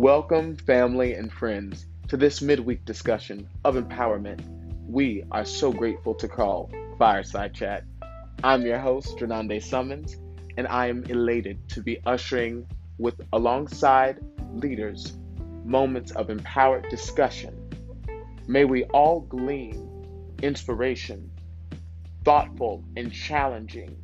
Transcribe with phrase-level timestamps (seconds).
[0.00, 4.40] Welcome, family and friends, to this midweek discussion of empowerment.
[4.88, 7.84] We are so grateful to call Fireside Chat.
[8.42, 10.16] I'm your host, Drenande Summons,
[10.56, 14.20] and I am elated to be ushering with alongside
[14.54, 15.18] leaders
[15.66, 17.54] moments of empowered discussion.
[18.48, 19.86] May we all glean
[20.42, 21.30] inspiration,
[22.24, 24.02] thoughtful and challenging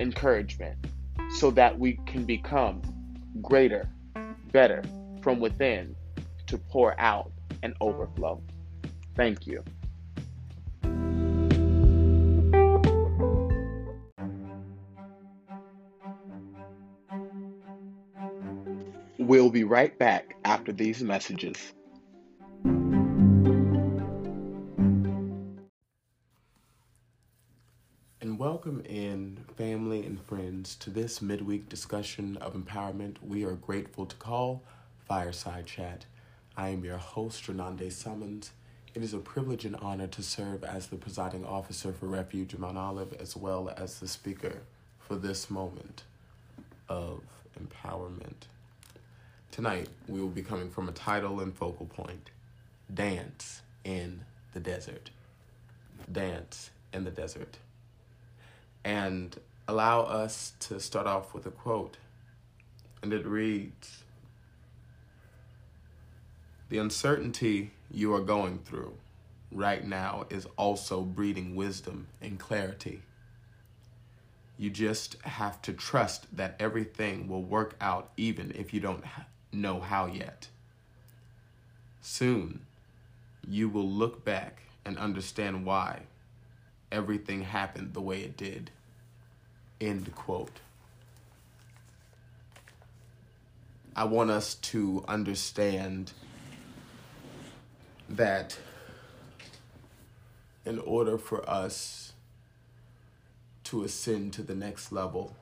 [0.00, 0.78] encouragement
[1.36, 2.80] so that we can become
[3.42, 3.86] greater,
[4.52, 4.82] better
[5.22, 5.94] from within
[6.46, 7.30] to pour out
[7.62, 8.42] and overflow.
[9.16, 9.62] Thank you.
[19.18, 21.72] We'll be right back after these messages.
[28.20, 34.06] And welcome in, family and friends, to this midweek discussion of empowerment we are grateful
[34.06, 34.64] to call
[35.06, 36.06] Fireside Chat.
[36.56, 38.52] I am your host, Renande Summons.
[38.94, 42.76] It is a privilege and honor to serve as the presiding officer for Refuge Mount
[42.76, 44.62] Olive, as well as the speaker
[44.98, 46.04] for this moment
[46.88, 47.22] of
[47.58, 48.46] empowerment.
[49.50, 52.30] Tonight, we will be coming from a title and focal point
[52.92, 55.10] Dance in the Desert.
[56.10, 57.56] Dance in the Desert
[58.84, 61.96] and allow us to start off with a quote.
[63.02, 64.04] And it reads
[66.72, 68.94] The uncertainty you are going through
[69.50, 73.02] right now is also breeding wisdom and clarity.
[74.56, 79.04] You just have to trust that everything will work out even if you don't
[79.52, 80.48] know how yet.
[82.00, 82.64] Soon,
[83.46, 86.04] you will look back and understand why
[86.90, 88.70] everything happened the way it did.
[89.78, 90.60] End quote.
[93.94, 96.14] I want us to understand
[98.16, 98.58] that
[100.64, 102.12] in order for us
[103.64, 105.34] to ascend to the next level,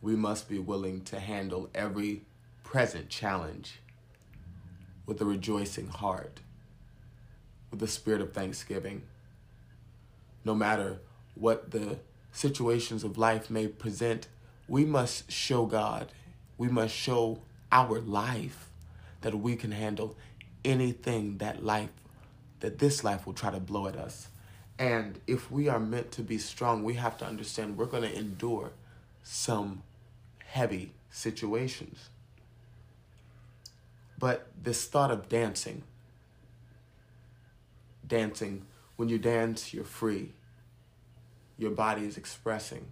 [0.00, 2.22] we must be willing to handle every
[2.64, 3.78] present challenge
[5.06, 6.40] with a rejoicing heart,
[7.70, 9.02] with a spirit of thanksgiving.
[10.44, 10.98] No matter
[11.34, 11.98] what the
[12.32, 14.26] situations of life may present,
[14.66, 16.10] we must show God,
[16.58, 18.70] we must show our life
[19.20, 20.16] that we can handle
[20.64, 21.90] anything that life,
[22.60, 24.28] that this life will try to blow at us.
[24.78, 28.16] And if we are meant to be strong, we have to understand we're going to
[28.16, 28.72] endure
[29.22, 29.82] some
[30.44, 32.08] heavy situations.
[34.18, 35.82] But this thought of dancing,
[38.06, 40.32] dancing, when you dance, you're free
[41.62, 42.86] your body is expressing.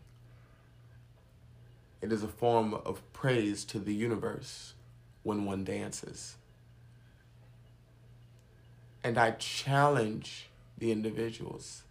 [2.00, 4.74] It is a form of praise to the universe
[5.22, 6.36] when one dances.
[9.02, 11.82] And I challenge the individuals,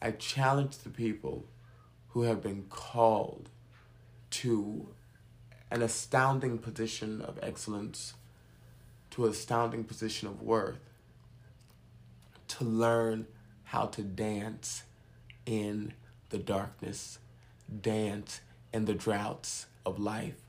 [0.00, 1.44] I challenge the people
[2.08, 3.50] who have been called
[4.30, 4.88] to
[5.70, 8.14] an astounding position of excellence,
[9.10, 10.78] to an astounding position of worth,
[12.48, 13.26] to learn
[13.64, 14.84] how to dance
[15.44, 15.92] in
[16.30, 17.18] the darkness,
[17.80, 18.40] dance
[18.72, 20.40] in the droughts of life,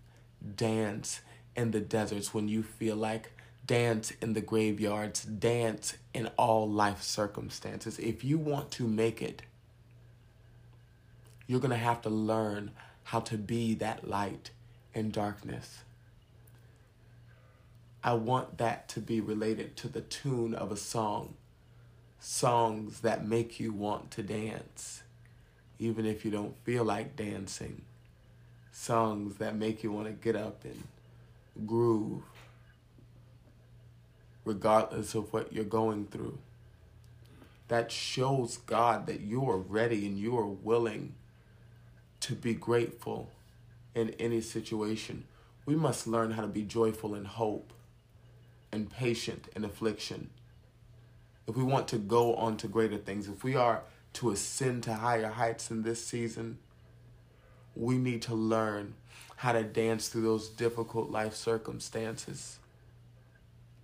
[0.55, 1.21] dance
[1.55, 3.31] in the deserts when you feel like,
[3.67, 7.99] dance in the graveyards, dance in all life circumstances.
[7.99, 9.43] If you want to make it,
[11.45, 12.71] you're going to have to learn
[13.03, 14.51] how to be that light
[14.93, 15.79] in darkness.
[18.03, 21.35] I want that to be related to the tune of a song
[22.19, 25.03] songs that make you want to dance,
[25.79, 27.81] even if you don't feel like dancing.
[28.71, 32.23] Songs that make you want to get up and groove,
[34.47, 36.39] regardless of what you're going through.
[37.67, 41.15] That shows God that you are ready and you are willing
[42.21, 43.29] to be grateful
[43.93, 45.25] in any situation.
[45.65, 47.73] We must learn how to be joyful in hope
[48.71, 50.29] and patient in affliction
[51.47, 53.83] if we want to go on to greater things, if we are
[54.13, 56.57] to ascend to higher heights in this season,
[57.75, 58.95] we need to learn
[59.37, 62.59] how to dance through those difficult life circumstances.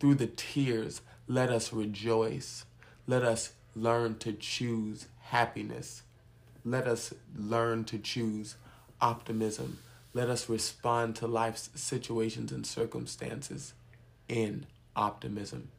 [0.03, 2.65] Through the tears, let us rejoice.
[3.07, 6.03] Let us learn to choose happiness.
[6.65, 8.57] Let us learn to choose
[8.99, 9.79] optimism.
[10.13, 13.75] Let us respond to life's situations and circumstances
[14.27, 15.69] in optimism.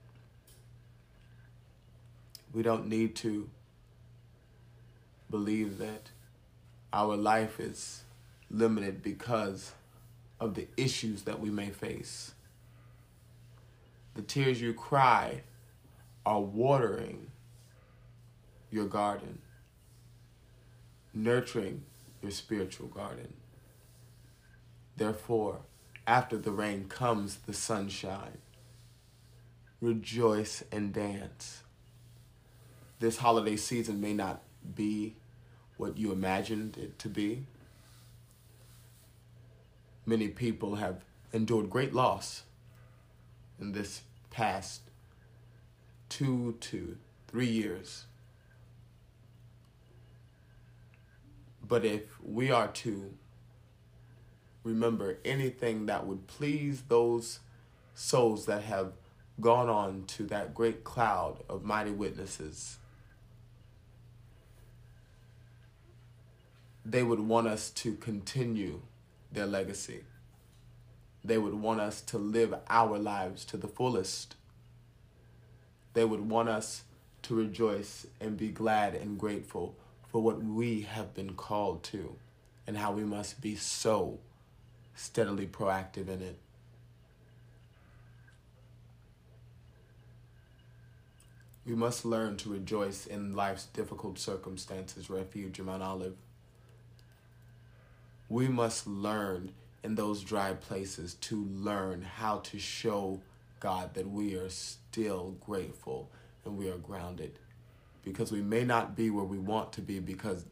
[2.55, 3.51] We don't need to
[5.31, 6.09] believe that
[6.95, 8.05] our life is
[8.51, 9.73] limited because
[10.41, 12.33] of the issues that we may face.
[14.27, 15.43] Tears you cry
[16.25, 17.31] are watering
[18.71, 19.41] your garden,
[21.13, 21.83] nurturing
[22.23, 23.35] your spiritual garden.
[24.97, 25.61] Therefore,
[26.07, 28.39] after the rain comes the sunshine.
[29.81, 31.63] Rejoice and dance.
[33.01, 34.43] This holiday season may not
[34.75, 35.17] be
[35.77, 37.47] what you imagined it to be.
[40.07, 42.45] Many people have endured great loss
[43.59, 44.03] in this
[44.35, 44.81] past
[46.09, 46.97] two to
[47.29, 48.07] three years.
[51.67, 53.15] But if we are to
[54.65, 57.39] remember anything that would please those
[57.95, 58.95] souls that have
[59.41, 62.79] gone on to that great cloud of mighty witnesses,
[66.85, 68.81] they would want us to continue
[69.31, 70.03] their legacy.
[71.25, 74.37] They would want us to live our lives to the fullest.
[75.95, 76.83] They would want us
[77.23, 79.77] to rejoice and be glad and grateful
[80.13, 82.17] for what we have been called to
[82.67, 84.19] and how we must be so
[84.95, 86.39] steadily proactive in it.
[91.67, 96.17] We must learn to rejoice in life's difficult circumstances, refuge Mount Olive.
[98.29, 103.21] We must learn in those dry places to learn how to show
[103.61, 106.11] God that we are still grateful
[106.45, 107.39] and we are grounded.
[108.03, 110.47] Because we may not be where we want to be because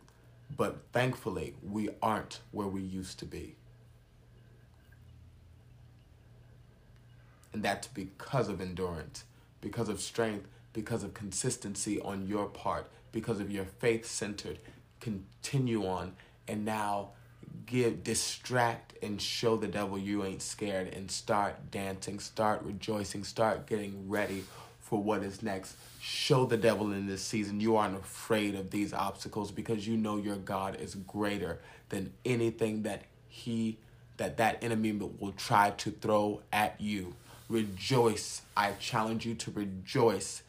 [0.54, 3.56] but thankfully we aren't where we used to be.
[7.54, 9.24] And that's because of endurance,
[9.62, 14.58] because of strength, because of consistency on your part, because of your faith centered.
[15.00, 16.12] Continue on
[16.46, 17.10] and now
[17.66, 23.66] give, distract, and show the devil you ain't scared and start dancing, start rejoicing, start
[23.66, 24.44] getting ready
[24.80, 25.76] for what is next.
[26.00, 30.16] Show the devil in this season you aren't afraid of these obstacles because you know
[30.16, 33.78] your God is greater than anything that he
[34.18, 37.14] that that enemy will try to throw at you.
[37.48, 38.42] Rejoice.
[38.56, 40.42] I challenge you to rejoice.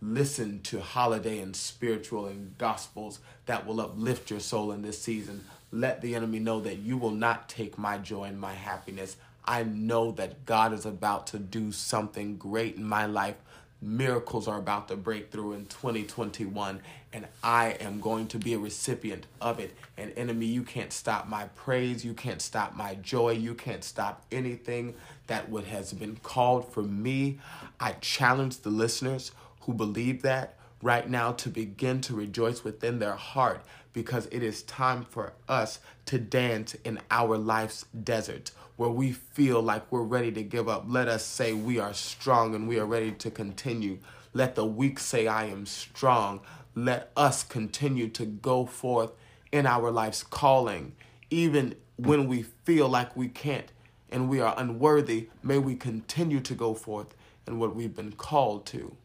[0.00, 5.44] Listen to holiday and spiritual and gospels that will uplift your soul in this season.
[5.70, 9.16] Let the enemy know that you will not take my joy and my happiness.
[9.44, 13.36] I know that God is about to do something great in my life.
[13.80, 16.80] Miracles are about to break through in 2021,
[17.12, 19.76] and I am going to be a recipient of it.
[19.96, 22.04] And, enemy, you can't stop my praise.
[22.04, 23.32] You can't stop my joy.
[23.32, 24.94] You can't stop anything
[25.28, 27.38] that would has been called for me.
[27.78, 33.14] I challenge the listeners who believe that right now to begin to rejoice within their
[33.14, 39.10] heart because it is time for us to dance in our life's desert where we
[39.10, 40.84] feel like we're ready to give up.
[40.86, 43.98] Let us say we are strong and we are ready to continue.
[44.32, 46.40] Let the weak say, I am strong.
[46.76, 49.10] Let us continue to go forth
[49.50, 50.94] in our life's calling,
[51.28, 53.72] even when we feel like we can't
[54.10, 55.28] and we are unworthy.
[55.42, 57.14] May we continue to go forth
[57.48, 58.96] in what we've been called to.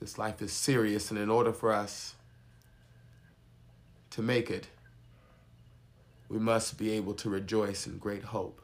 [0.00, 2.16] This life is serious, and in order for us
[4.12, 4.68] to make it,
[6.28, 8.60] we must be able to rejoice in great hope.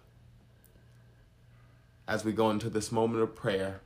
[2.06, 3.80] As we go into this moment of prayer,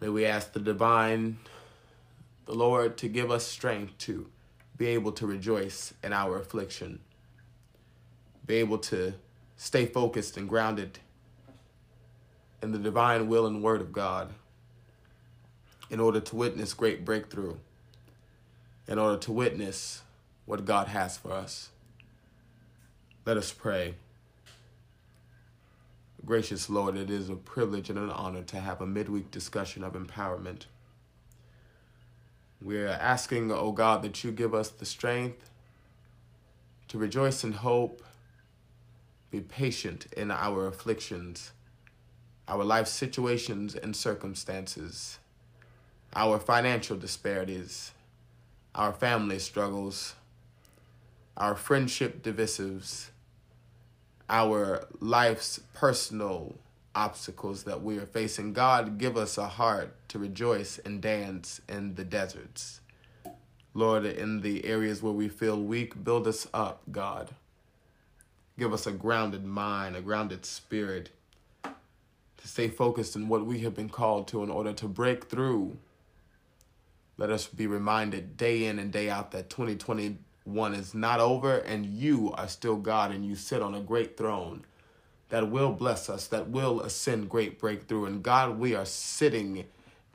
[0.00, 1.38] may we ask the divine,
[2.46, 4.28] the Lord, to give us strength to
[4.76, 7.00] be able to rejoice in our affliction,
[8.46, 9.14] be able to
[9.56, 11.00] stay focused and grounded
[12.62, 14.32] in the divine will and word of God
[15.90, 17.56] in order to witness great breakthrough,
[18.88, 20.02] in order to witness
[20.46, 21.68] what God has for us.
[23.24, 23.94] Let us pray.
[26.24, 29.92] Gracious Lord, it is a privilege and an honor to have a midweek discussion of
[29.92, 30.62] empowerment.
[32.60, 35.50] We're asking, O oh God, that you give us the strength
[36.88, 38.02] to rejoice in hope,
[39.30, 41.52] be patient in our afflictions,
[42.48, 45.18] our life situations and circumstances
[46.14, 47.92] our financial disparities,
[48.74, 50.14] our family struggles,
[51.36, 53.10] our friendship divisives,
[54.28, 56.56] our life's personal
[56.94, 58.52] obstacles that we are facing.
[58.52, 62.80] God, give us a heart to rejoice and dance in the deserts.
[63.74, 67.30] Lord, in the areas where we feel weak, build us up, God.
[68.58, 71.10] Give us a grounded mind, a grounded spirit
[71.62, 75.76] to stay focused in what we have been called to in order to break through
[77.18, 81.86] let us be reminded day in and day out that 2021 is not over and
[81.86, 84.64] you are still God and you sit on a great throne.
[85.30, 88.06] that will bless us, that will ascend great breakthrough.
[88.06, 89.66] And God, we are sitting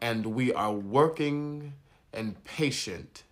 [0.02, 1.74] and we are working
[2.14, 3.24] and patient,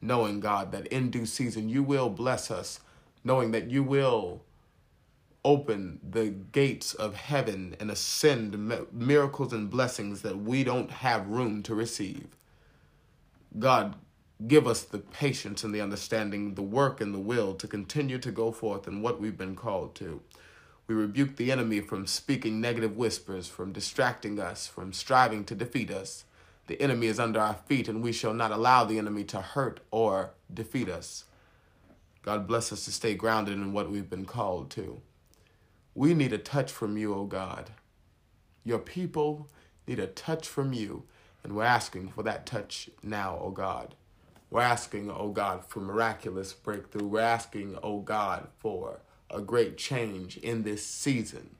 [0.00, 2.80] knowing, God, that in due season you will bless us,
[3.24, 4.42] knowing that you will
[5.44, 11.62] open the gates of heaven and ascend miracles and blessings that we don't have room
[11.62, 12.26] to receive.
[13.58, 13.96] God,
[14.46, 18.30] give us the patience and the understanding, the work and the will to continue to
[18.30, 20.20] go forth in what we've been called to.
[20.86, 25.90] We rebuke the enemy from speaking negative whispers, from distracting us, from striving to defeat
[25.90, 26.24] us.
[26.66, 29.80] The enemy is under our feet, and we shall not allow the enemy to hurt
[29.90, 31.24] or defeat us.
[32.22, 35.00] God bless us to stay grounded in what we've been called to.
[35.94, 37.70] We need a touch from you, O God.
[38.64, 39.48] Your people
[39.86, 41.04] need a touch from you,
[41.42, 43.94] and we're asking for that touch now, O God.
[44.50, 47.06] We're asking, O God, for miraculous breakthrough.
[47.06, 51.56] We're asking, O God, for a great change in this season.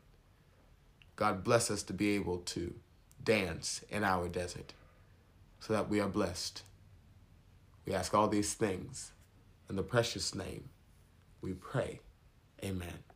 [1.17, 2.75] God bless us to be able to
[3.23, 4.73] dance in our desert
[5.61, 6.63] so that we are blessed.
[7.87, 9.13] We ask all these things
[9.69, 10.71] in the precious name.
[11.41, 12.01] We pray.
[12.65, 13.10] Amen.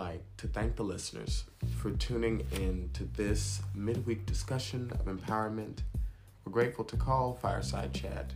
[0.00, 1.44] Like to thank the listeners
[1.76, 5.80] for tuning in to this midweek discussion of empowerment.
[6.42, 8.32] We're grateful to call Fireside Chat.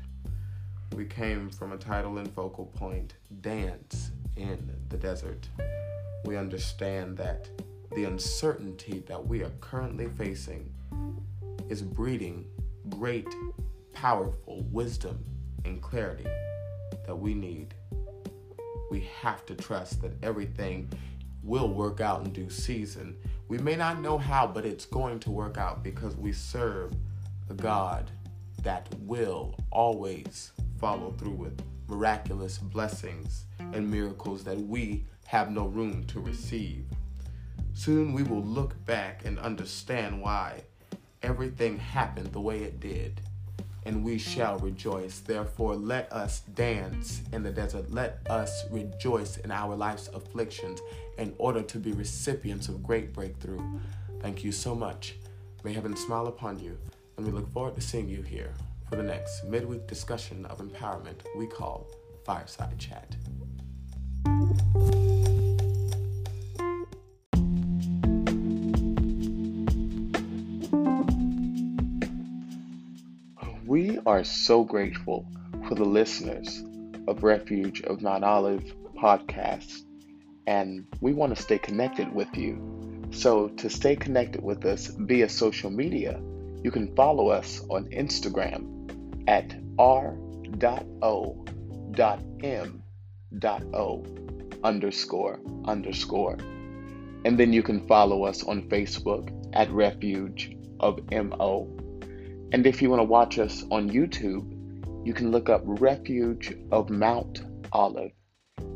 [0.94, 5.48] We came from a title and focal point Dance in the Desert.
[6.26, 7.48] We understand that
[7.94, 10.70] the uncertainty that we are currently facing
[11.70, 12.44] is breeding
[12.90, 13.34] great,
[13.94, 15.24] powerful wisdom
[15.64, 16.28] and clarity
[17.06, 17.74] that we need
[18.94, 20.88] we have to trust that everything
[21.44, 23.16] will work out in due season.
[23.48, 26.92] We may not know how, but it's going to work out because we serve
[27.50, 28.10] a God
[28.62, 36.04] that will always follow through with miraculous blessings and miracles that we have no room
[36.04, 36.86] to receive.
[37.74, 40.62] Soon we will look back and understand why
[41.22, 43.20] everything happened the way it did
[43.86, 45.20] and we shall rejoice.
[45.20, 47.90] Therefore, let us dance in the desert.
[47.90, 50.80] Let us rejoice in our life's afflictions
[51.18, 53.62] in order to be recipients of great breakthrough.
[54.20, 55.16] Thank you so much.
[55.62, 56.78] May heaven smile upon you,
[57.16, 58.52] and we look forward to seeing you here
[58.88, 61.86] for the next midweek discussion of empowerment we call
[62.24, 63.16] Fireside Chat.
[73.66, 75.26] We are so grateful
[75.66, 76.62] for the listeners
[77.08, 78.62] of Refuge of Mount Olive
[78.94, 79.84] podcast,
[80.46, 83.08] and we want to stay connected with you.
[83.10, 86.20] So, to stay connected with us via social media,
[86.62, 88.68] you can follow us on Instagram
[89.26, 90.14] at r.o.m.o
[94.64, 96.36] underscore underscore.
[97.24, 101.83] And then you can follow us on Facebook at Refuge of MO
[102.54, 104.48] and if you want to watch us on YouTube,
[105.04, 107.42] you can look up Refuge of Mount
[107.72, 108.12] Olive,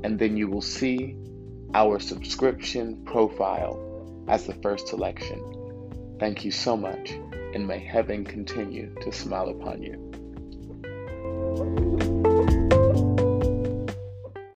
[0.02, 1.16] and then you will see
[1.74, 6.16] our subscription profile as the first selection.
[6.18, 7.12] Thank you so much,
[7.54, 10.08] and may heaven continue to smile upon you.